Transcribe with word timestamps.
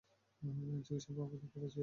চিকিৎসা 0.85 1.11
বাবদ 1.17 1.41
খরচা 1.43 1.47
বেড়েছে। 1.53 1.79